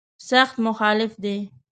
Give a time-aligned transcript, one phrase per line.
[0.29, 1.37] سخت مخالف دی.